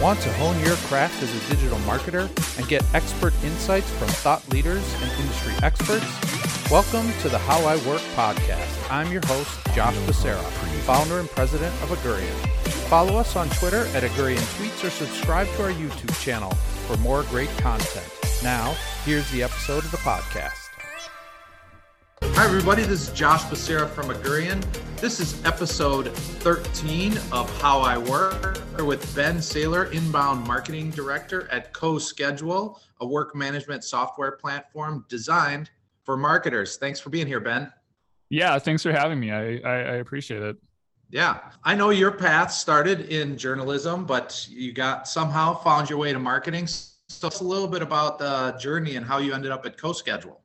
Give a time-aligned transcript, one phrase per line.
[0.00, 4.48] Want to hone your craft as a digital marketer and get expert insights from thought
[4.48, 6.70] leaders and industry experts?
[6.70, 8.90] Welcome to the How I Work podcast.
[8.90, 10.42] I'm your host, Josh Becerra,
[10.86, 12.32] founder and president of Augurian.
[12.88, 16.52] Follow us on Twitter at Augurian Tweets or subscribe to our YouTube channel
[16.86, 18.10] for more great content.
[18.42, 18.74] Now,
[19.04, 20.69] here's the episode of the podcast.
[22.22, 22.84] Hi, everybody.
[22.84, 24.64] This is Josh Becerra from Augurian.
[24.96, 31.74] This is episode 13 of How I Work with Ben Sailer, Inbound Marketing Director at
[31.74, 35.70] CoSchedule, a work management software platform designed
[36.04, 36.78] for marketers.
[36.78, 37.70] Thanks for being here, Ben.
[38.30, 39.30] Yeah, thanks for having me.
[39.30, 40.56] I, I, I appreciate it.
[41.10, 46.12] Yeah, I know your path started in journalism, but you got somehow found your way
[46.12, 46.66] to marketing.
[46.66, 46.88] So,
[47.20, 50.36] tell us a little bit about the journey and how you ended up at CoSchedule.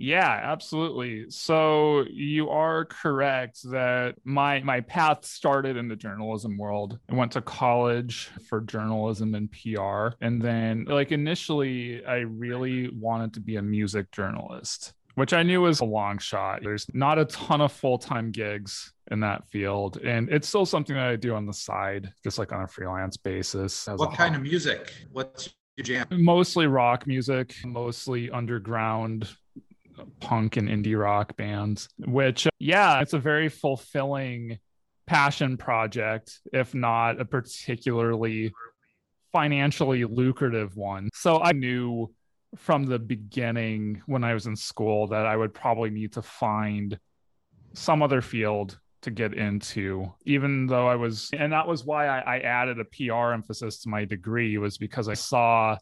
[0.00, 1.28] Yeah, absolutely.
[1.28, 6.98] So you are correct that my my path started in the journalism world.
[7.10, 13.34] I went to college for journalism and PR and then like initially I really wanted
[13.34, 16.60] to be a music journalist, which I knew was a long shot.
[16.62, 21.08] There's not a ton of full-time gigs in that field and it's still something that
[21.08, 23.86] I do on the side just like on a freelance basis.
[23.96, 24.94] What kind of music?
[25.12, 26.06] What's your jam?
[26.10, 29.28] Mostly rock music, mostly underground
[30.20, 34.58] punk and indie rock bands, which, uh, yeah, it's a very fulfilling
[35.06, 38.52] passion project, if not a particularly
[39.32, 41.08] financially lucrative one.
[41.14, 42.12] So I knew
[42.56, 46.98] from the beginning when I was in school that I would probably need to find
[47.74, 52.36] some other field to get into, even though I was, and that was why I,
[52.36, 55.76] I added a PR emphasis to my degree, was because I saw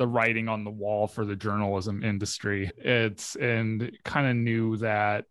[0.00, 2.70] the writing on the wall for the journalism industry.
[2.78, 5.26] It's and kind of knew that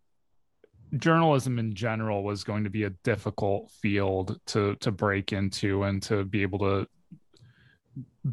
[0.96, 6.00] journalism in general was going to be a difficult field to to break into and
[6.04, 6.86] to be able to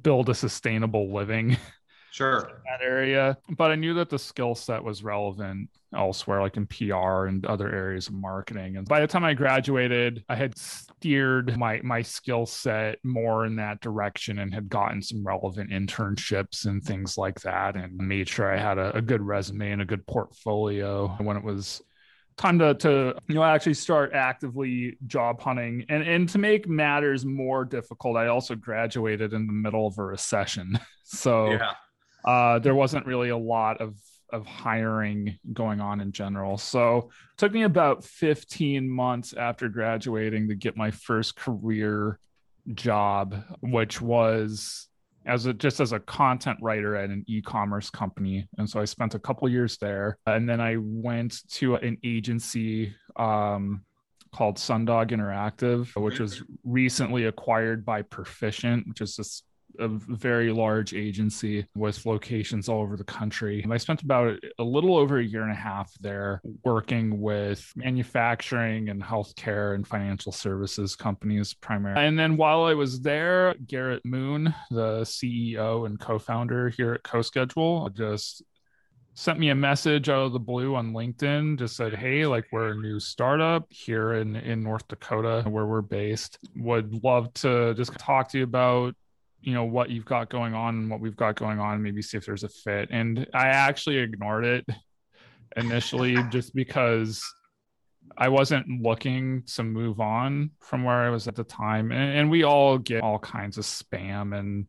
[0.03, 1.57] build a sustainable living
[2.17, 2.61] sure.
[2.65, 7.25] that area but i knew that the skill set was relevant elsewhere like in pr
[7.27, 8.77] and other areas of marketing.
[8.77, 13.55] And by the time i graduated i had steered my my skill set more in
[13.57, 18.53] that direction and had gotten some relevant internships and things like that and made sure
[18.53, 21.81] i had a, a good resume and a good portfolio when it was
[22.35, 25.85] time to to you know actually start actively job hunting.
[25.89, 30.03] And and to make matters more difficult i also graduated in the middle of a
[30.03, 30.79] recession.
[31.09, 31.71] So yeah
[32.27, 33.95] uh, there wasn't really a lot of
[34.33, 36.57] of hiring going on in general.
[36.57, 42.19] So it took me about 15 months after graduating to get my first career
[42.73, 44.89] job, which was
[45.25, 48.47] as a just as a content writer at an e-commerce company.
[48.57, 50.17] And so I spent a couple years there.
[50.25, 53.85] And then I went to an agency um,
[54.33, 59.43] called Sundog Interactive, which was recently acquired by Perficient, which is this
[59.79, 63.61] a very large agency with locations all over the country.
[63.61, 67.71] And I spent about a little over a year and a half there working with
[67.75, 72.05] manufacturing and healthcare and financial services companies primarily.
[72.05, 77.93] And then while I was there, Garrett Moon, the CEO and co-founder here at CoSchedule,
[77.93, 78.43] just
[79.17, 82.69] sent me a message out of the blue on LinkedIn, just said, Hey, like we're
[82.69, 86.37] a new startup here in, in North Dakota where we're based.
[86.55, 88.95] Would love to just talk to you about
[89.47, 92.17] you know what you've got going on and what we've got going on maybe see
[92.17, 92.89] if there's a fit.
[92.91, 94.65] And i actually ignored it
[95.55, 97.23] initially just because
[98.17, 101.93] i wasn't looking to move on from where i was at the time.
[101.93, 104.67] And, and we all get all kinds of spam and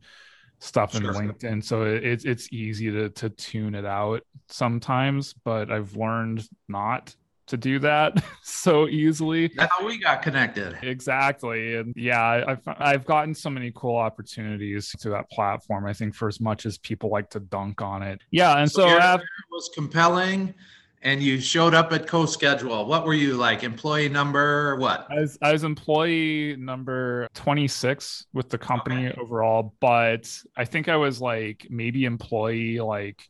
[0.60, 1.64] stuff in linkedin.
[1.64, 7.16] So it's it's easy to to tune it out sometimes but i've learned not
[7.48, 9.50] to do that so easily.
[9.56, 10.78] That's how we got connected.
[10.82, 11.76] Exactly.
[11.76, 15.86] And yeah, I've, I've gotten so many cool opportunities to that platform.
[15.86, 18.20] I think for as much as people like to dunk on it.
[18.30, 18.58] Yeah.
[18.58, 20.54] And so, so after, it was compelling
[21.02, 22.86] and you showed up at CoSchedule.
[22.86, 23.62] What were you like?
[23.62, 25.06] Employee number what?
[25.10, 29.20] I was, I was employee number 26 with the company okay.
[29.20, 33.22] overall, but I think I was like maybe employee like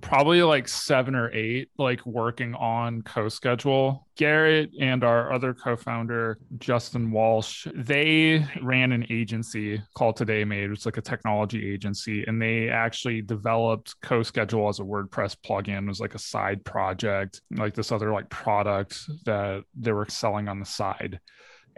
[0.00, 4.00] probably like seven or eight, like working on CoSchedule.
[4.16, 10.80] Garrett and our other co-founder, Justin Walsh, they ran an agency called Today Made, which
[10.80, 15.84] is like a technology agency, and they actually developed CoSchedule as a WordPress plugin.
[15.84, 20.48] It was like a side project, like this other like product that they were selling
[20.48, 21.20] on the side.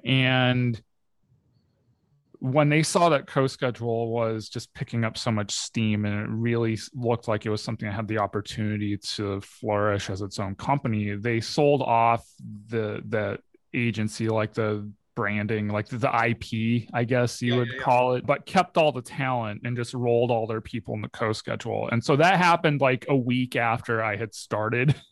[0.04, 0.80] And
[2.42, 6.76] when they saw that CoSchedule was just picking up so much steam and it really
[6.92, 11.14] looked like it was something that had the opportunity to flourish as its own company,
[11.14, 12.26] they sold off
[12.66, 13.38] the the
[13.74, 17.84] agency, like the branding, like the IP, I guess you Yeah, would yeah, yeah.
[17.84, 21.08] call it, but kept all the talent and just rolled all their people in the
[21.10, 21.90] CoSchedule.
[21.92, 24.94] And so that happened like a week after I had started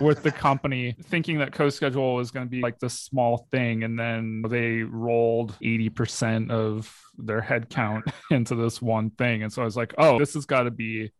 [0.00, 3.84] with the company, thinking that CoSchedule was going to be like this small thing.
[3.84, 9.42] And then they rolled 80% of their headcount into this one thing.
[9.42, 11.10] And so I was like, oh, this has got to be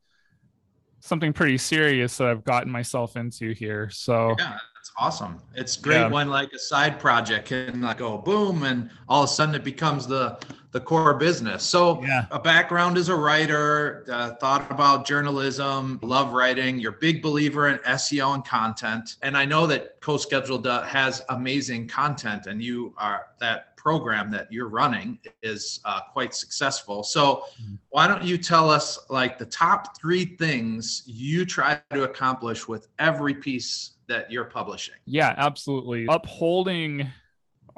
[1.00, 3.88] something pretty serious that I've gotten myself into here.
[3.91, 5.41] So Yeah, that's awesome.
[5.55, 6.09] It's great Yeah.
[6.09, 9.65] when like a side project can like go boom and all of a sudden it
[9.65, 10.38] becomes the
[10.72, 11.62] the core business.
[11.64, 12.26] So Yeah.
[12.31, 16.78] a background as a writer, uh, thought about journalism, love writing.
[16.78, 21.88] You're a big believer in SEO and content, and I know that CoSchedule has amazing
[21.88, 27.02] content, and you are that program that you're running is uh, quite successful.
[27.02, 27.78] So Mhm.
[27.88, 32.88] why don't you tell us like the top three things you try to accomplish with
[32.99, 34.96] every piece that you're publishing?
[35.06, 36.06] Yeah, absolutely.
[36.11, 37.11] Upholding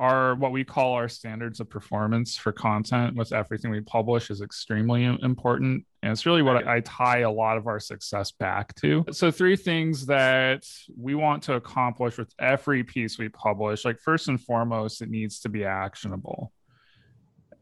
[0.02, 4.42] our what we call our standards of performance for content with everything we publish is
[4.42, 5.86] extremely important.
[6.02, 9.04] And it's really what I, I tie a lot of our success back to.
[9.12, 10.64] So, three things that
[10.98, 15.38] we want to accomplish with every piece we publish like, first and foremost, it needs
[15.40, 16.52] to be actionable.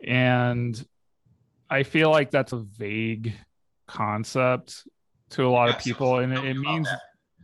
[0.03, 0.83] And
[1.69, 3.35] I feel like that's a vague
[3.87, 4.89] concept
[5.31, 6.19] to a lot Yeah, of so people.
[6.21, 7.01] And it, it means that.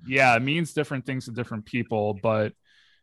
[0.06, 2.54] yeah, it means different things to different people, but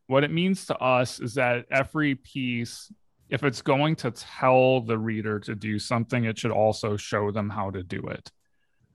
[0.08, 2.92] what it means to us is that every piece,
[3.30, 7.50] if it's going to tell the reader to do something, it should also show them
[7.50, 8.32] how to do it.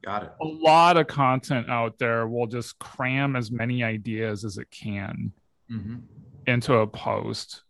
[0.05, 0.31] Got it.
[0.41, 5.33] A lot of content out there will just cram as many ideas as it can
[5.69, 5.97] hmm
[6.47, 7.63] into a post,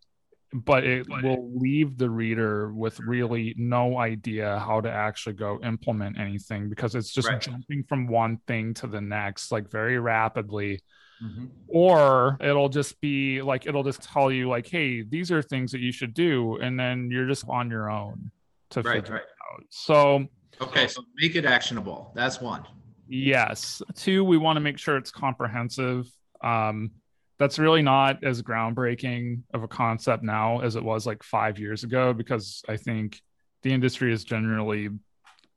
[0.53, 6.17] but it will leave the reader with really no idea how to actually go implement
[6.17, 7.41] anything because it's just Right.
[7.41, 10.81] jumping from one thing to the next, like very rapidly
[11.19, 15.71] hmm or it'll just be like it'll just tell you like hey these are things
[15.71, 18.31] that you should do and then you're just on your own
[18.71, 19.21] to Right, figure right.
[19.21, 20.25] it out so
[20.61, 22.11] Okay, so make it actionable.
[22.15, 22.65] That's one.
[23.07, 26.05] yes two we want to make sure it's comprehensive
[26.43, 26.91] um
[27.37, 31.83] that's really not as groundbreaking of a concept now as it was like five years
[31.83, 33.21] ago because i think
[33.63, 34.89] the industry is generally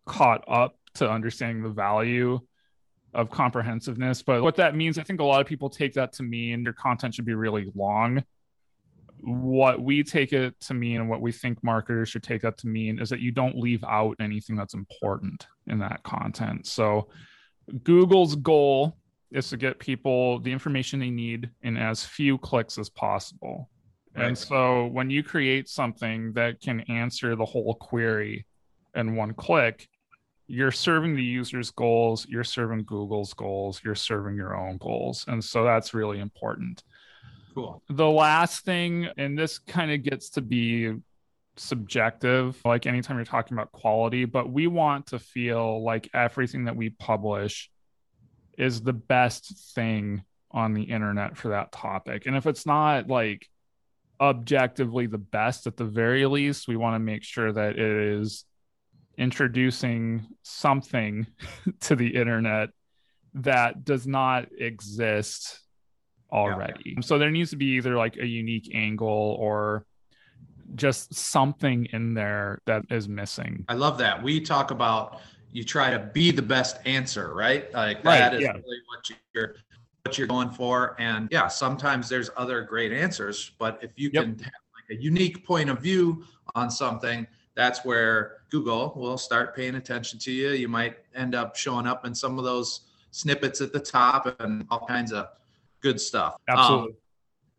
[0.07, 2.39] caught up to understanding the value
[3.15, 4.23] of comprehensiveness.
[4.23, 6.73] But what that means, I think a lot of people take that to mean your
[6.73, 8.25] content should be really long.
[9.21, 12.67] What we take it to mean and what we think marketers should take that to
[12.67, 16.67] mean is that you don't leave out anything that's important in that content.
[16.67, 17.09] So
[17.85, 18.97] Google's goal
[19.31, 23.69] is to get people the information they need in as few clicks as possible.
[24.15, 28.45] And so when you create something that can answer the whole query
[28.95, 29.89] in one click,
[30.47, 35.25] you're serving the user's goals, you're serving Google's goals, you're serving your own goals.
[35.29, 36.83] And so that's really important.
[37.55, 37.83] Cool.
[37.89, 40.95] The last thing, and this kind of gets to be
[41.57, 46.77] subjective, like anytime you're talking about quality, but we want to feel like everything that
[46.77, 47.71] we publish
[48.59, 52.27] is the best thing on the internet for that topic.
[52.27, 53.49] And if it's not like
[54.21, 58.45] objectively the best, at the very least, we want to make sure that it is
[59.19, 61.27] introducing something
[61.81, 62.71] to the internet
[63.35, 65.61] that does not exist
[66.31, 66.97] already.
[67.03, 69.85] So there needs to be either like a unique angle or
[70.75, 73.65] just something in there that is missing.
[73.69, 74.23] I love that.
[74.23, 75.21] We talk about
[75.53, 77.73] you try to be the best answer, right?
[77.75, 78.53] Like Right, that is yeah.
[78.53, 79.57] really what you're
[80.05, 80.97] what you're going for.
[80.99, 84.25] And yeah, sometimes there's other great answers, but if you Yep.
[84.25, 89.57] can have like a unique point of view on something, that's where Google will start
[89.57, 90.51] paying attention to you.
[90.51, 94.67] You might end up showing up in some of those snippets at the top and
[94.71, 95.29] all kinds of
[95.81, 96.35] good stuff.
[96.49, 96.95] Um, Absolutely.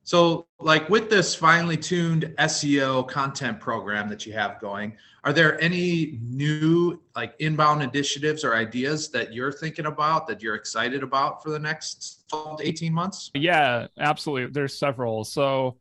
[0.04, 5.60] so, like with this finely tuned SEO content program that you have going, are there
[5.60, 11.42] any new like inbound initiatives or ideas that you're thinking about that you're excited about
[11.42, 13.32] for the next 12 to 18 months?
[13.34, 14.52] Yeah, absolutely.
[14.52, 15.24] There's several.
[15.24, 15.78] So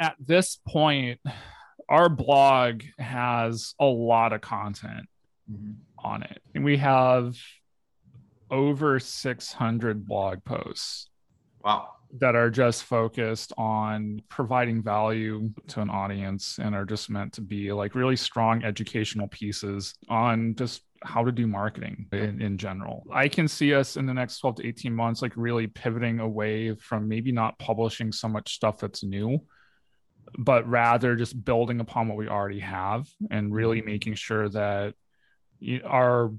[0.00, 1.20] at this point,
[1.88, 5.08] our blog has a lot of content
[5.50, 5.72] mm-hmm.
[5.98, 6.42] on it.
[6.54, 7.36] And we have
[8.50, 11.08] over 600 blog posts
[11.64, 11.94] Wow.
[12.20, 17.40] that are just focused on providing value to an audience and are just meant to
[17.40, 23.04] be like really strong educational pieces on just how to do marketing in, in general.
[23.12, 26.74] I can see us in the next 12 to 18 months like really pivoting away
[26.76, 29.40] from maybe not publishing so much stuff that's new
[30.38, 34.94] but rather just building upon what we already have and really making sure that
[35.84, 36.32] our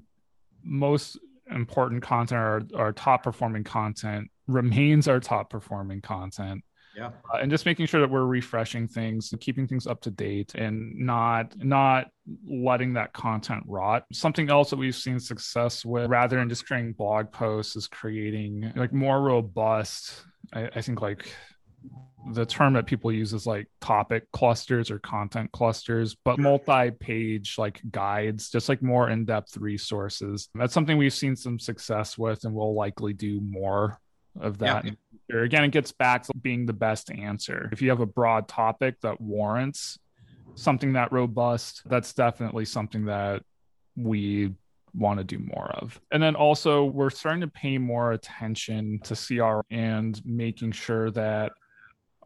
[0.62, 1.18] most
[1.50, 6.62] important content our, our top performing content remains our top performing content
[6.96, 7.10] Yeah.
[7.32, 10.94] Uh, and just making sure that we're refreshing things, keeping things up to date and
[10.96, 12.08] not not
[12.46, 14.04] letting that content rot.
[14.12, 18.72] Something else that we've seen success with rather than just creating blog posts is creating
[18.74, 21.32] like more robust I, I think like
[22.32, 27.56] the term that people use is like topic clusters or content clusters, but multi page
[27.58, 30.48] like guides, just like more in depth resources.
[30.54, 33.98] That's something we've seen some success with, and we'll likely do more
[34.40, 34.84] of that.
[34.84, 35.42] Yeah.
[35.42, 37.68] Again, it gets back to being the best answer.
[37.72, 39.98] If you have a broad topic that warrants
[40.54, 43.42] something that robust, that's definitely something that
[43.96, 44.54] we
[44.94, 46.00] want to do more of.
[46.12, 51.52] And then also, we're starting to pay more attention to CR and making sure that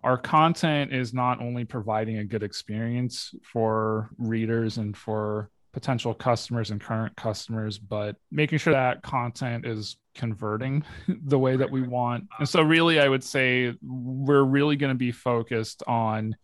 [0.02, 6.70] our content is not only providing a good experience for readers and for potential customers
[6.70, 10.84] and current customers, but making sure that content is converting
[11.24, 12.24] the way that we want.
[12.38, 16.36] And so, really, I would say we're really going to be focused on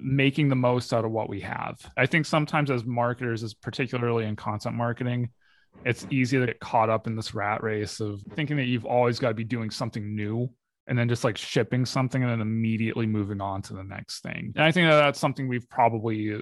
[0.00, 1.78] making the most out of what we have.
[1.96, 5.30] I think sometimes as marketers, is particularly in content marketing,
[5.84, 9.18] it's easy to get caught up in this rat race of thinking that you've always
[9.18, 10.50] got to be doing something new
[10.86, 14.52] and then just like shipping something and then immediately moving on to the next thing.
[14.54, 16.40] And I think that that's something we've probably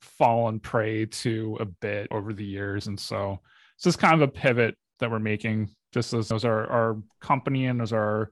[0.00, 2.86] fallen prey to a bit over the years.
[2.86, 3.38] And so
[3.76, 7.66] it's just kind of a pivot that we're making just as, as our, our company
[7.66, 8.30] and as our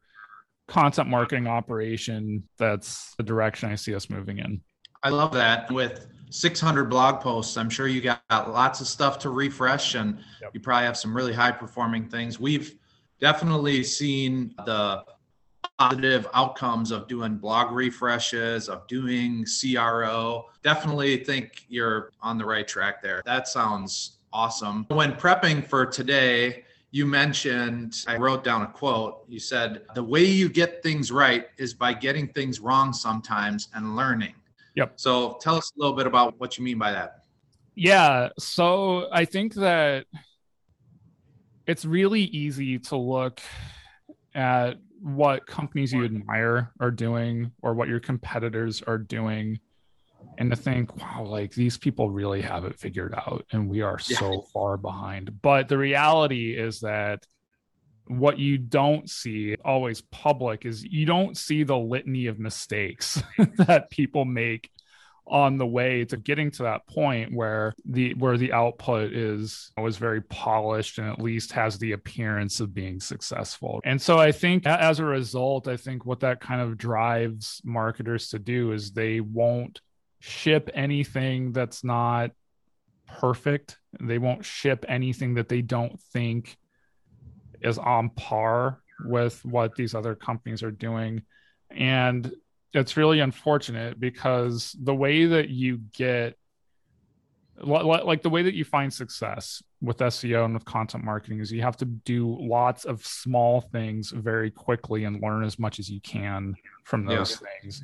[0.68, 2.45] content marketing operation.
[2.59, 4.61] That's the direction I see us moving in.
[5.02, 5.71] I love that.
[5.71, 10.50] With 600 blog posts, I'm sure you got lots of stuff to refresh and yep.
[10.54, 12.40] you probably have some really high performing things.
[12.40, 12.75] We've
[13.20, 15.04] definitely seen the
[15.78, 20.46] positive outcomes of doing blog refreshes, of doing CRO.
[20.62, 23.22] Definitely think you're on the right track there.
[23.25, 24.87] That sounds awesome.
[24.88, 29.25] When prepping for today, you mentioned, I wrote down a quote.
[29.28, 33.94] You said, The way you get things right is by getting things wrong sometimes and
[33.94, 34.34] learning.
[34.75, 34.92] Yep.
[34.96, 37.25] So tell us a little bit about what you mean by that.
[37.75, 38.30] Yeah.
[38.38, 40.06] So I think that
[41.68, 43.40] it's really easy to look
[44.34, 49.60] at what companies you admire are doing or what your competitors are doing
[50.38, 53.98] and to think wow like these people really have it figured out and we are
[53.98, 55.40] so far behind.
[55.42, 57.25] But the reality is that
[58.06, 63.22] what you don't see always public is you don't see the litany of mistakes
[63.56, 64.70] that people make
[65.30, 69.97] on the way to getting to that point where the where the output is was
[69.97, 73.80] very polished and at least has the appearance of being successful.
[73.85, 78.28] And so I think as a result, I think what that kind of drives marketers
[78.30, 79.80] to do is they won't
[80.20, 82.32] ship anything that's not
[83.06, 83.78] perfect.
[84.00, 86.56] They won't ship anything that they don't think
[87.61, 91.23] is on par with what these other companies are doing.
[91.70, 92.32] And
[92.72, 96.37] it's really unfortunate because the way that you get
[97.60, 101.62] like the way that you find success with SEO and with content marketing is you
[101.62, 106.00] have to do lots of small things very quickly and learn as much as you
[106.00, 107.48] can from those yeah.
[107.60, 107.82] things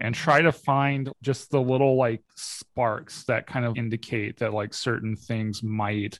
[0.00, 4.72] and try to find just the little like sparks that kind of indicate that like
[4.72, 6.18] certain things might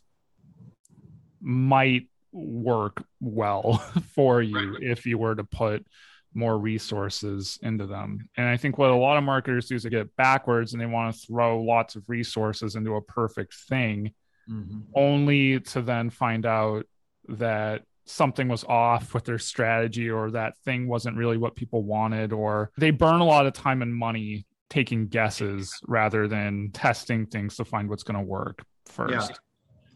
[1.41, 3.79] might work well
[4.15, 5.87] for you if you were to put
[6.35, 8.29] more resources into them.
[8.37, 10.87] And I think what a lot of marketers do is they get backwards and they
[10.87, 14.13] want to throw lots of resources into a perfect thing,
[14.49, 14.81] mm-hmm.
[14.95, 16.87] only to then find out
[17.29, 22.33] that something was off with their strategy or that thing wasn't really what people wanted,
[22.33, 27.57] or they burn a lot of time and money taking guesses rather than testing things
[27.57, 29.31] to find what's going to work first.
[29.31, 29.37] Yeah.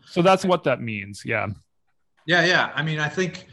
[0.06, 1.22] So that's what that means.
[1.24, 1.48] Yeah.
[2.26, 2.72] Yeah, yeah.
[2.74, 3.46] I mean, I think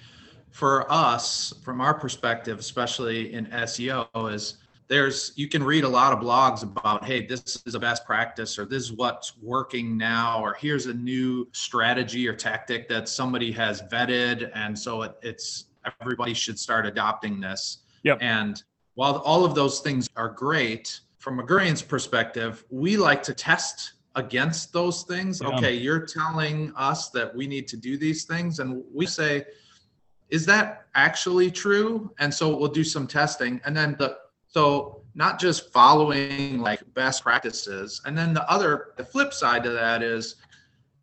[0.52, 6.12] for us, from our perspective, especially in SEO, is there's you can read a lot
[6.12, 10.44] of blogs about hey this is a best practice or this is what's working now
[10.44, 15.68] or here's a new strategy or tactic that somebody has vetted and so it, it's
[16.02, 18.18] everybody should start adopting this yep.
[18.20, 18.64] and
[18.96, 24.74] while all of those things are great from Augurian's perspective we like to test against
[24.74, 25.42] those things.
[25.42, 25.50] Yeah.
[25.50, 29.46] Okay, you're telling us that we need to do these things, and we say,
[30.32, 32.10] is that actually true?
[32.20, 37.24] And so we'll do some testing, and then the so not just following like best
[37.24, 40.38] practices, and then the other the flip side to that is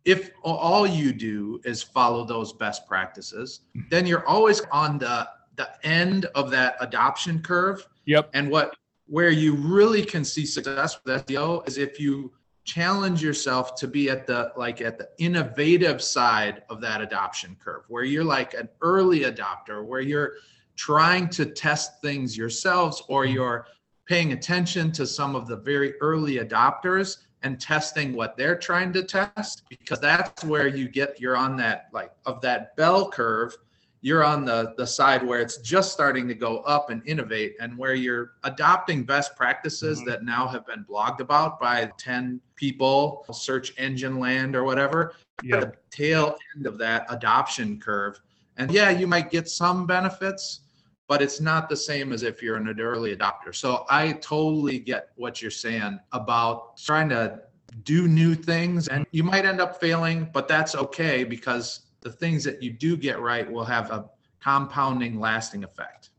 [0.05, 5.69] if all you do is follow those best practices, then you're always on the the
[5.83, 7.87] end of that adoption curve.
[8.05, 8.31] Yep.
[8.33, 12.31] And what where you really can see success with SEO is if you
[12.69, 17.81] challenge yourself to be at the like at the innovative side of that adoption curve
[17.87, 20.33] where you're like an early adopter where you're
[20.75, 23.33] trying to test things yourselves or Mm-hmm.
[23.33, 23.65] you're
[24.05, 29.03] paying attention to some of the very early adopters and testing what they're trying to
[29.03, 33.57] test because that's where you get you're on that like of that bell curve
[34.01, 37.77] you're on the the side where it's just starting to go up and innovate and
[37.77, 40.05] where you're adopting best practices Mhm.
[40.05, 45.59] that now have been blogged about by 10 people search engine land or whatever Yeah.
[45.61, 48.19] the tail end of that adoption curve
[48.57, 50.61] and yeah you might get some benefits
[51.07, 55.09] but it's not the same as if you're an early adopter so i totally get
[55.15, 57.39] what you're saying about trying to
[57.83, 62.43] do new things and you might end up failing but that's okay because the things
[62.43, 64.09] that you do get right will have a
[64.41, 66.09] compounding lasting effect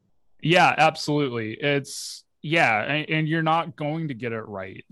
[0.43, 1.55] Yeah, absolutely.
[1.55, 4.85] It's yeah, and, and you're not going to get it right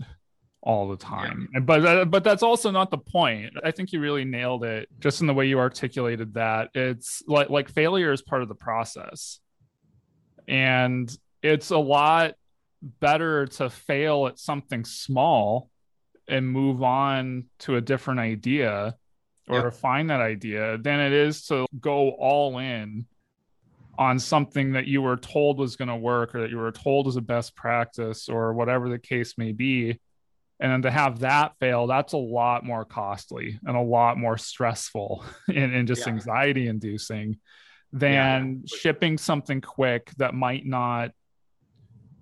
[0.61, 1.49] all the time.
[1.53, 3.53] And But uh, but that's also not the point.
[3.63, 6.69] I think you really nailed it just in the way you articulated that.
[6.73, 9.39] It's like like failure is part of the process.
[10.47, 11.11] And
[11.43, 12.33] it's a lot
[12.81, 15.69] better to fail at something small
[16.27, 18.95] and move on to a different idea
[19.49, 19.63] or Yep.
[19.65, 23.05] to find that idea than it is to go all in
[23.97, 27.07] on something that you were told was going to work or that you were told
[27.07, 29.99] is a best practice or whatever the case may be
[30.61, 34.37] and then to have that fail that's a lot more costly and a lot more
[34.37, 36.13] stressful and, and just Yeah.
[36.13, 37.39] anxiety inducing
[37.91, 41.11] than shipping something quick that might not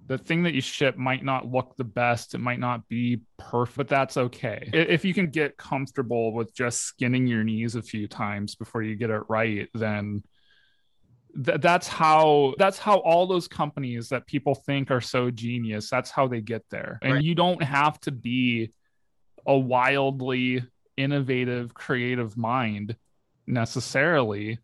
[0.08, 2.34] the thing that you ship might not look the best.
[2.34, 4.70] It might not be perfect but that's okay.
[4.74, 8.96] If you can get comfortable with just skinning your knees a few times before you
[8.96, 10.24] get it right then
[11.46, 16.10] th- that's how that's how all those companies that people think are so genius that's
[16.10, 17.00] how they get there.
[17.02, 17.24] And Right.
[17.24, 18.72] you don't have to be
[19.46, 20.64] a wildly
[20.96, 22.96] innovative creative mind
[23.46, 24.60] necessarily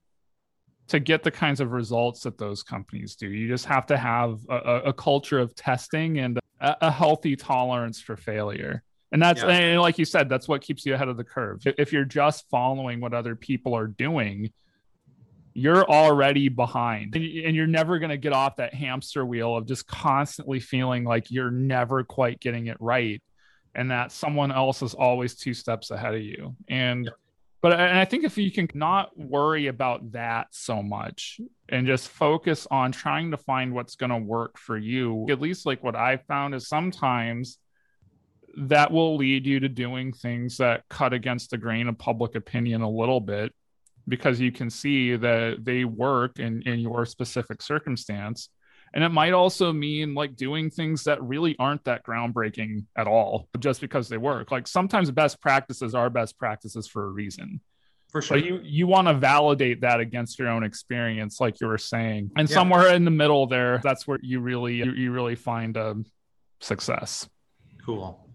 [0.93, 3.27] to get the kinds of results that those companies do.
[3.27, 7.99] You just have to have a, a- culture of testing and a, a healthy tolerance
[7.99, 8.83] for failure.
[9.11, 9.49] And that's Yeah.
[9.49, 11.61] and like you said that's what keeps you ahead of the curve.
[11.65, 14.51] If- you're just following what other people are doing
[15.55, 17.15] you're already behind.
[17.15, 21.03] And and you're never going to get off that hamster wheel of just constantly feeling
[21.03, 23.21] like you're never quite getting it right
[23.75, 26.55] and that someone else is always two steps ahead of you.
[26.67, 27.09] And
[27.63, 32.09] but and i think if you can not worry about that so much and just
[32.09, 35.95] focus on trying to find what's going to work for you at least like what
[35.95, 37.57] i found is sometimes
[38.55, 42.81] that will lead you to doing things that cut against the grain of public opinion
[42.81, 43.51] a little bit
[44.07, 48.49] because you can see that they work in, in your specific circumstance.
[48.93, 53.49] And it might also mean like doing things that really aren't that groundbreaking at all,
[53.59, 54.51] just because they work.
[54.51, 57.59] Like sometimes best practices are best practices for a reason.
[58.11, 61.67] for sure But you you want to validate that against your own experience, like you
[61.67, 62.29] were saying.
[62.37, 62.53] And Yeah.
[62.53, 66.05] somewhere in the middle there, that's where you really you, you really find um,
[66.61, 67.27] success.
[67.83, 68.29] Cool.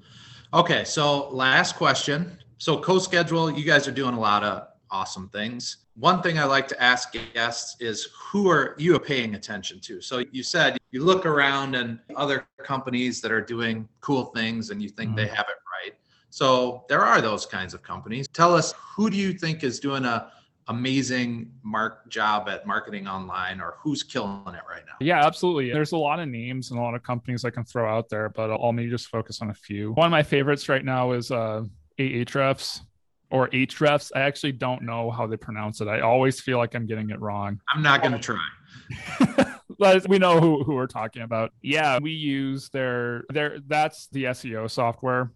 [0.53, 2.39] Okay, so last question.
[2.59, 5.79] So CoSchedule, you guys are doing a lot of awesome things.
[5.95, 10.01] One thing I like to ask guests is who are you paying attention to?
[10.01, 14.83] So you said you look around and other companies that are doing cool things and
[14.83, 15.95] you think they have it right.
[16.31, 18.29] So there are those kinds of companies.
[18.29, 20.31] Tell us who do you think is doing a
[20.69, 24.93] amazing mark job at marketing online or who's killing it right now?
[25.01, 25.73] Yeah, absolutely.
[25.73, 28.29] There's a lot of names and a lot of companies I can throw out there,
[28.29, 29.93] but I'll maybe just focus on a few.
[29.93, 31.65] One of my favorites right now is uh,
[31.99, 32.83] Ahrefs
[33.31, 34.11] or Hrefs.
[34.15, 35.89] I actually don't know how they pronounce it.
[35.89, 37.61] I always feel like I'm getting it wrong.
[37.75, 39.55] I'm not going to try.
[39.79, 41.53] But we know who, who we're talking about.
[41.63, 45.31] Yeah, we use their their that's the SEO software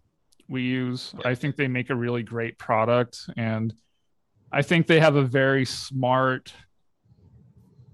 [0.49, 1.15] we use.
[1.25, 3.73] I think they make a really great product and
[4.51, 6.53] I think they have a very smart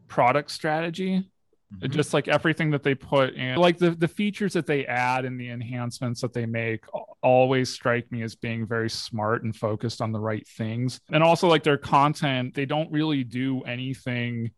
[0.08, 1.30] product strategy
[1.74, 1.90] Mhm.
[1.90, 5.38] just like everything that they put in like the, the features that they add and
[5.38, 6.82] the enhancements that they make
[7.22, 11.46] always strike me as being very smart and focused on the right things and also
[11.46, 14.50] like their content they don't really do anything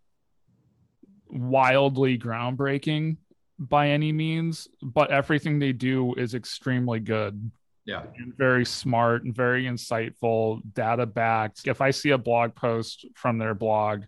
[1.28, 3.16] wildly groundbreaking
[3.58, 7.50] by any means but everything they do is extremely good
[7.86, 8.04] Yeah.
[8.18, 11.66] and very smart and very insightful, data backed.
[11.66, 14.04] If I see a blog post from their blog,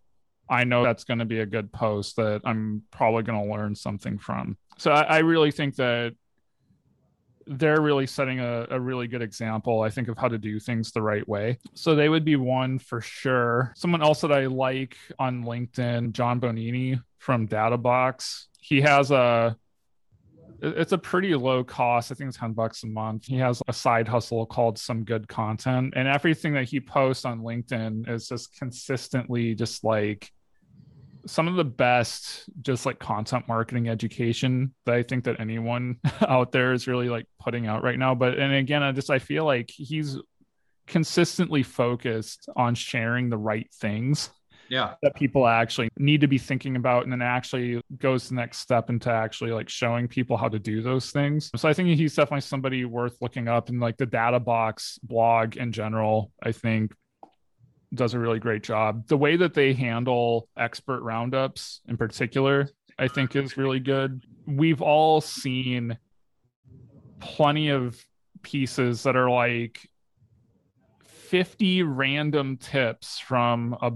[0.49, 3.75] I know that's going to be a good post that I'm probably going to learn
[3.75, 4.57] something from.
[4.79, 6.15] So I, I really think that
[7.47, 10.93] they're really setting a, a really good example, I think, of how to do things
[10.93, 11.59] the right way.
[11.75, 13.73] So they would be one for sure.
[13.77, 18.47] Someone else that I like on LinkedIn, John Bonini from Databox.
[18.61, 19.57] He has a
[20.63, 22.13] it's a pretty low cost.
[22.13, 23.27] I think it's 10 bucks a month.
[23.27, 27.41] He has a side hustle called Some Good Content, and everything that he posts on
[27.41, 30.31] LinkedIn is just consistently just like
[31.27, 35.99] some of the best just like content marketing education that I think that anyone
[36.29, 38.15] out there is really like putting out right now.
[38.15, 40.17] But and again, I just I feel like he's
[40.87, 44.31] consistently focused on sharing the right things
[44.73, 44.95] yeah.
[45.03, 48.89] that people actually need to be thinking about and then actually goes the next step
[48.89, 51.51] into actually like showing people how to do those things.
[51.55, 55.73] So i think he's definitely somebody worth looking up and like the Databox blog in
[55.73, 56.95] general i think
[57.95, 59.07] does a really great job.
[59.09, 64.25] The way that they handle expert roundups in particular i think is really good.
[64.47, 65.99] We've all seen
[67.21, 68.03] plenty of
[68.43, 69.87] pieces that are like
[71.05, 73.93] 50 random tips from a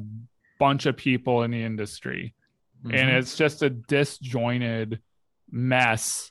[0.59, 2.35] bunch of people in the industry.
[2.85, 2.97] Mm-hmm.
[2.97, 5.01] And it's just a disjointed
[5.51, 6.31] mess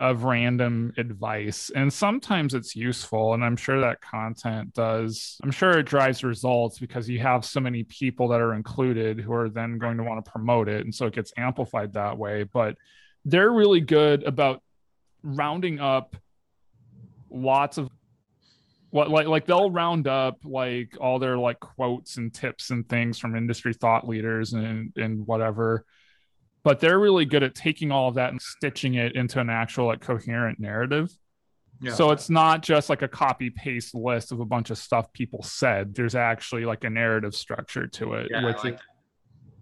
[0.00, 1.70] of random advice.
[1.74, 3.34] And sometimes it's useful.
[3.34, 7.60] And I'm sure that content does, I'm sure it drives results because you have so
[7.60, 10.84] many people that are included who are then going to want to promote it.
[10.84, 12.44] And so it gets amplified that way.
[12.44, 12.76] But
[13.24, 14.62] they're really good about
[15.22, 16.16] rounding up
[17.30, 17.90] lots of
[18.90, 23.18] what like like they'll round up like all their like quotes and tips and things
[23.18, 25.84] from industry thought leaders and and whatever.
[26.64, 29.86] But they're really good at taking all of that and stitching it into an actual
[29.86, 31.10] like coherent narrative.
[31.80, 31.94] Yeah.
[31.94, 35.44] so it's not just like a copy paste list of a bunch of stuff people
[35.44, 35.94] said.
[35.94, 38.80] There's actually like a narrative structure to it yeah, which like is,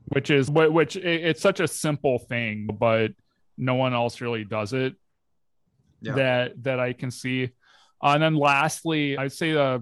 [0.07, 3.11] which is which it's such a simple thing but
[3.59, 4.95] no one else really does it
[6.01, 6.15] yeah.
[6.15, 7.51] that that i can see
[8.03, 9.79] uh, and then lastly, I'd say uh,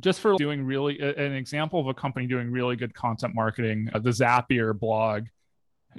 [0.00, 3.98] just for doing really an example of a company doing really good content marketing, uh,
[3.98, 5.24] the Zapier blog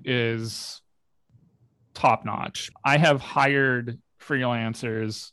[0.05, 0.81] is
[1.93, 2.69] top notch.
[2.85, 5.31] I have hired freelancers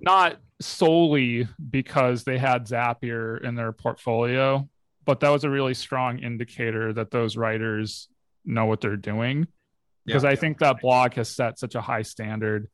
[0.00, 4.68] not solely because they had Zapier in their portfolio,
[5.04, 8.08] but that was a really strong indicator that those writers
[8.44, 9.46] know what they're doing.
[10.04, 12.68] Because yeah, I think that blog has set such a high standard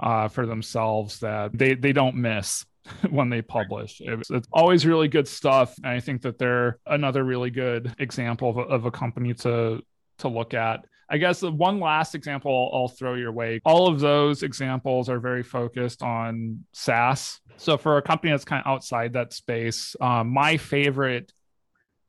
[0.00, 2.64] uh, for themselves that they they don't miss
[3.10, 4.00] when they publish.
[4.00, 8.50] It's, it's, always really good stuff, and I think that they're another really good example
[8.50, 9.82] of a, of a company to
[10.18, 10.84] to look at.
[11.08, 13.60] I guess the one last example I'll, I'll throw your way.
[13.64, 17.40] All of those examples are very focused on SaaS.
[17.58, 21.32] So for a company that's kind of outside that space, um, my favorite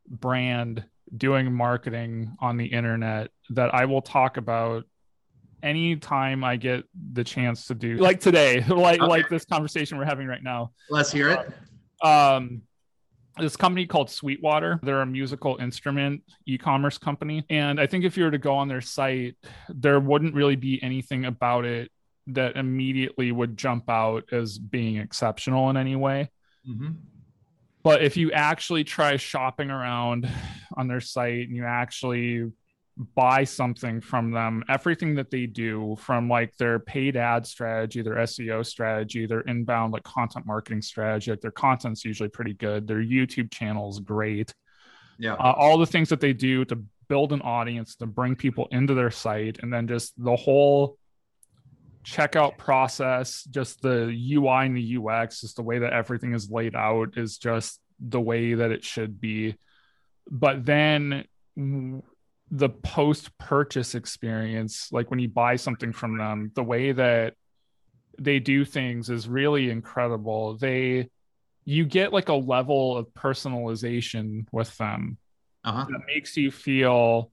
[0.09, 0.83] brand
[1.15, 4.85] doing marketing on the internet that I will talk about
[5.63, 9.09] anytime I get the chance to do like today, like okay.
[9.09, 10.71] like this conversation we're having right now.
[10.89, 12.05] Let's hear it.
[12.05, 12.61] Um,
[13.39, 14.79] this company called Sweetwater.
[14.81, 18.67] They're a musical instrument e-commerce company, and I think if you were to go on
[18.67, 19.35] their site,
[19.69, 21.91] there wouldn't really be anything about it
[22.27, 26.29] that immediately would jump out as being exceptional in any way.
[26.67, 26.89] Mm-hmm.
[27.83, 30.29] But if you actually try shopping around
[30.75, 32.51] on their site and you actually
[33.15, 38.15] buy something from them everything that they do from like their paid ad strategy their
[38.15, 42.87] seo strategy their inbound like content marketing strategy like their content's usually pretty good.
[42.87, 44.53] Their youtube channel is great.
[45.19, 45.33] Yeah.
[45.33, 48.93] Uh, all the things that they do to build an audience to bring people into
[48.93, 50.97] their site and then just the whole
[52.03, 56.73] checkout process just the ui and the ux just the way that everything is laid
[56.73, 59.55] out is just the way that it should be.
[60.29, 61.25] But then
[62.51, 67.33] the post purchase experience, like when you buy something from them, the way that
[68.19, 70.57] they do things is really incredible.
[70.57, 71.09] They,
[71.65, 75.17] you get like a level of personalization with them
[75.63, 75.85] uh-huh.
[75.89, 77.31] that makes you feel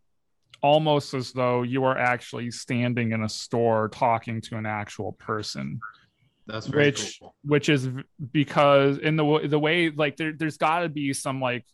[0.65, 5.79] almost as though you are actually standing in a store talking to an actual person.
[6.47, 7.35] That's which cool.
[7.45, 7.89] which is
[8.33, 11.65] because in the the way like there there's got to be some like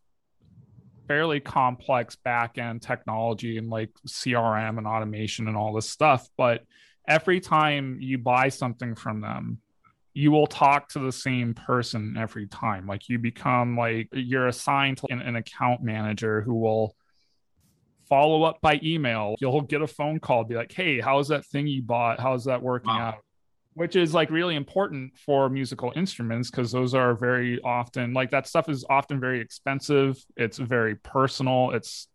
[1.10, 6.28] fairly complex back end technology and like CRM and automation and all this stuff.
[6.36, 6.62] But
[7.08, 9.58] every time you buy something from them,
[10.14, 12.86] you will talk to the same person every time.
[12.86, 16.94] Like you become like you're assigned to an, an account manager who will
[18.08, 19.34] follow up by email.
[19.40, 22.20] You'll get a phone call, be like, hey, how's that thing you bought?
[22.20, 23.08] How's that working wow.
[23.08, 23.18] out?
[23.74, 28.46] Which is like really important for musical instruments because those are very often like that
[28.46, 30.16] stuff is often very expensive.
[30.36, 31.70] It's very personal.
[31.70, 32.08] It's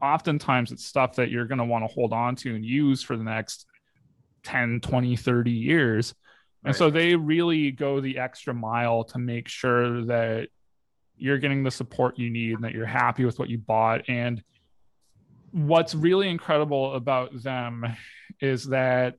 [0.00, 3.16] oftentimes it's stuff that you're going to want to hold on to and use for
[3.16, 3.66] the next
[4.44, 6.14] 10 20 30 years.
[6.62, 6.70] Right.
[6.70, 10.48] and so they really go the extra mile to make sure that
[11.16, 14.08] you're getting the support you need and that you're happy with what you bought.
[14.08, 14.42] And
[15.52, 17.84] what's really incredible about them
[18.40, 19.16] is that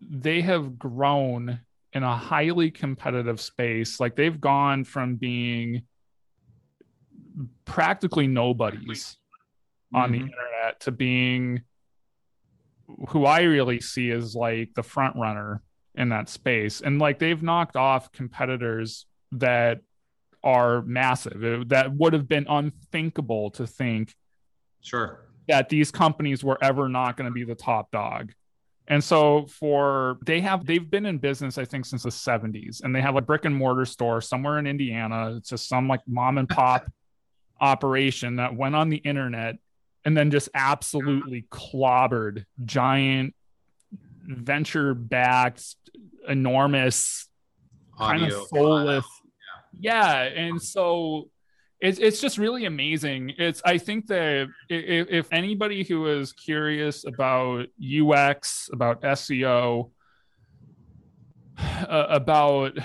[0.00, 1.60] they have grown
[1.92, 4.00] in a highly competitive space.
[4.00, 5.82] Like they've gone from being
[7.64, 9.16] practically nobodies
[9.92, 10.12] on Mhm.
[10.12, 11.62] the internet to being
[13.08, 15.62] who I really see as like the front runner
[15.94, 16.80] in that space.
[16.80, 19.80] And like they've knocked off competitors that
[20.42, 24.14] are massive uh, that would have been unthinkable to think
[24.80, 25.20] Sure.
[25.48, 28.32] that these companies were ever not going to be the top dog.
[28.90, 32.94] And so for they have they've been in business I think since the 70s and
[32.94, 35.36] they have a brick and mortar store somewhere in Indiana.
[35.36, 36.90] It's just some like mom and pop
[37.60, 39.56] operation that went on the internet
[40.04, 43.34] and then just absolutely clobbered giant
[44.24, 45.76] venture backed
[46.28, 47.28] enormous
[47.96, 49.06] kind of soulless.
[49.78, 50.22] Yeah.
[50.22, 51.29] And so
[51.80, 53.32] it's it's just really amazing.
[53.38, 59.90] It's I think that if, if anybody who is curious about UX, about SEO,
[61.58, 62.78] uh, about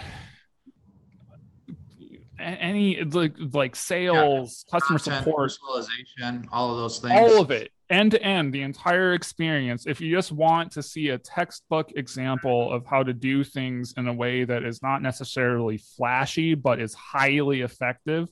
[2.39, 7.13] any like like sales, customer Content, support, personalization, all of those things.
[7.13, 11.09] all of it end to end the entire experience if you just want to see
[11.09, 15.77] a textbook example of how to do things in a way that is not necessarily
[15.77, 18.27] flashy but is highly effective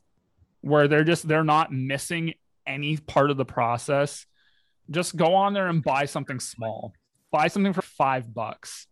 [0.64, 2.34] where they're just they're not missing
[2.66, 4.26] any part of the process
[4.90, 6.94] just go on there and buy something small
[7.32, 8.88] buy something for five bucks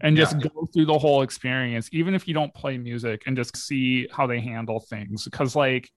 [0.00, 0.48] and just Yeah.
[0.48, 4.26] go through the whole experience even if you don't play music and just see how
[4.26, 5.90] they handle things because like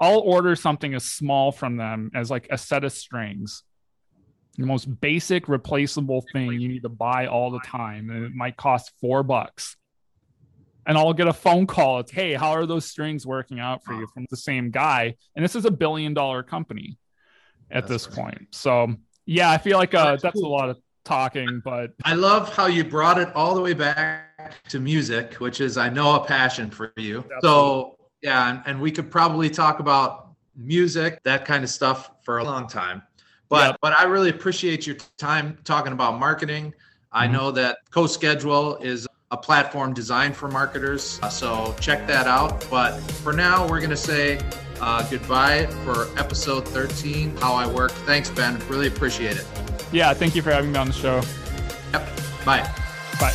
[0.00, 3.64] I'll order something as small from them as like a set of strings.
[4.56, 8.08] The most basic replaceable thing you need to buy all the time.
[8.10, 9.76] And it might cost four bucks.
[10.88, 12.00] And I'll get a phone call.
[12.00, 15.14] It's, hey, how are those strings working out for you from the same guy?
[15.36, 16.98] And this is a billion dollar company
[17.70, 18.22] at That's this crazy.
[18.22, 18.48] point.
[18.52, 18.94] So,
[19.26, 22.66] yeah, I feel like uh, That's that's a lot of talking, but I love how
[22.66, 26.70] you brought it all the way back to music, which is I know a passion
[26.70, 27.24] for you.
[27.42, 32.38] So yeah, and, and we could probably talk about music, that kind of stuff for
[32.38, 33.02] a long time.
[33.48, 33.76] But Yep.
[33.80, 36.74] but I really appreciate your time talking about marketing.
[37.12, 37.32] I Mhm.
[37.32, 42.64] know that Co-Schedule is a platform designed for marketers, uh, so check that out.
[42.70, 44.40] But for now, we're gonna say
[44.80, 47.90] uh, goodbye for episode 13, How I Work.
[47.90, 48.58] Thanks, Ben.
[48.68, 49.46] Really appreciate it.
[49.92, 51.16] yeah, thank you for having me on the show.
[51.92, 52.08] Yep.
[52.44, 52.62] Bye.
[53.20, 53.32] Bye.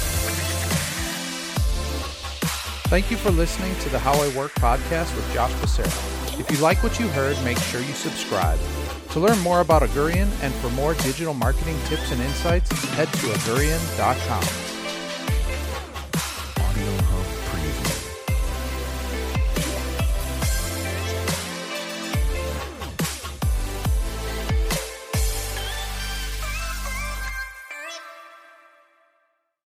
[2.89, 6.39] Thank you for listening to the How I Work podcast with Josh Becerra.
[6.39, 8.59] If you like what you heard, make sure you subscribe.
[9.11, 13.27] To learn more about Augurian and for more digital marketing tips and insights, head to
[13.27, 14.72] augurian.com.